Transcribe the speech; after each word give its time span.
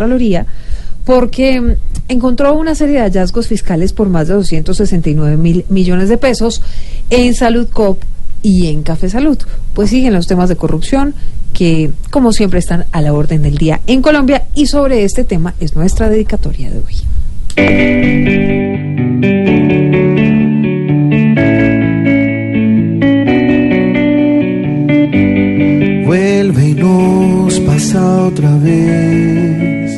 Contraloría 0.00 0.46
porque 1.04 1.60
mm, 1.60 1.72
encontró 2.08 2.54
una 2.54 2.74
serie 2.74 2.96
de 2.96 3.00
hallazgos 3.02 3.48
fiscales 3.48 3.92
por 3.92 4.08
más 4.08 4.28
de 4.28 4.34
269 4.34 5.36
mil 5.36 5.66
millones 5.68 6.08
de 6.08 6.16
pesos 6.16 6.62
en 7.10 7.34
Salud 7.34 7.68
Cop 7.68 8.02
y 8.42 8.68
en 8.68 8.82
Café 8.82 9.10
Salud. 9.10 9.38
Pues 9.74 9.90
siguen 9.90 10.14
los 10.14 10.26
temas 10.26 10.48
de 10.48 10.56
corrupción 10.56 11.14
que, 11.52 11.90
como 12.10 12.32
siempre, 12.32 12.58
están 12.58 12.86
a 12.92 13.02
la 13.02 13.12
orden 13.12 13.42
del 13.42 13.58
día 13.58 13.82
en 13.86 14.00
Colombia 14.00 14.46
y 14.54 14.68
sobre 14.68 15.04
este 15.04 15.24
tema 15.24 15.54
es 15.60 15.76
nuestra 15.76 16.08
dedicatoria 16.08 16.70
de 16.70 16.78
hoy. 16.78 16.94
Vuelve 26.06 26.68
y 26.68 26.74
nos 26.74 27.60
pasa 27.60 28.24
otra 28.24 28.56
vez. 28.56 29.89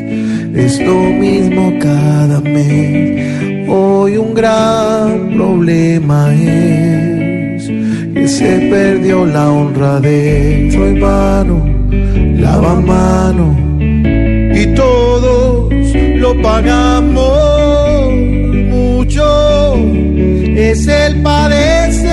Es 0.65 0.79
lo 0.79 0.95
mismo 0.95 1.73
cada 1.81 2.41
mes. 2.41 3.69
Hoy 3.69 4.17
un 4.17 4.33
gran 4.33 5.31
problema 5.37 6.33
es 6.33 7.67
que 8.15 8.29
se 8.29 8.69
perdió 8.71 9.27
la 9.27 9.51
honradez. 9.51 10.73
Soy 10.73 10.95
mano, 11.01 11.69
lava 12.37 12.75
mano 12.81 13.57
y 13.81 14.67
todos 14.75 15.75
lo 16.17 16.41
pagamos 16.41 18.13
mucho. 18.71 19.75
Es 20.55 20.87
el 20.87 21.23
padecer. 21.23 22.13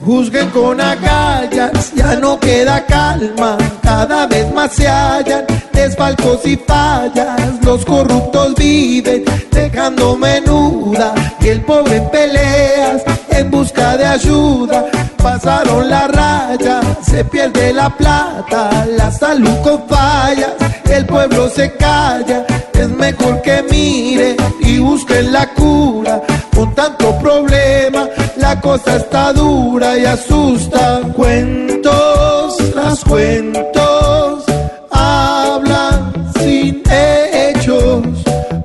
Juzguen 0.00 0.48
con 0.50 0.80
agallas, 0.80 1.92
ya 1.94 2.16
no 2.16 2.40
queda 2.40 2.84
calma, 2.84 3.56
cada 3.80 4.26
vez 4.26 4.52
más 4.52 4.72
se 4.72 4.88
hallan 4.88 5.44
desfalcos 5.86 6.44
y 6.44 6.56
fallas, 6.56 7.64
los 7.64 7.84
corruptos 7.84 8.56
viven 8.56 9.24
dejando 9.52 10.16
menuda 10.16 11.14
y 11.40 11.48
el 11.48 11.60
pobre 11.60 11.98
en 11.98 12.10
peleas 12.10 13.02
en 13.30 13.50
busca 13.52 13.96
de 13.96 14.04
ayuda, 14.04 14.86
pasaron 15.16 15.88
la 15.88 16.08
raya, 16.08 16.80
se 17.02 17.24
pierde 17.24 17.72
la 17.72 17.88
plata, 17.96 18.84
la 18.96 19.12
salud 19.12 19.56
con 19.62 19.86
fallas, 19.86 20.54
el 20.90 21.06
pueblo 21.06 21.48
se 21.50 21.72
calla, 21.76 22.44
es 22.72 22.88
mejor 22.88 23.40
que 23.42 23.62
mire 23.70 24.36
y 24.60 24.78
busquen 24.78 25.32
la 25.32 25.46
cura, 25.54 26.20
con 26.52 26.74
tanto 26.74 27.16
problema 27.18 28.08
la 28.38 28.60
cosa 28.60 28.96
está 28.96 29.32
dura 29.32 29.96
y 29.96 30.04
asusta. 30.04 31.00
Cuentos, 31.14 32.74
las 32.74 33.04
cuento 33.04 33.85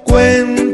cuenta. 0.03 0.70